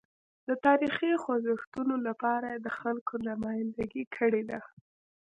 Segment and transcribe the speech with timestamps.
[0.47, 4.59] د تاریخي خوځښتونو لپاره یې د خلکو نمایندګي کړې ده.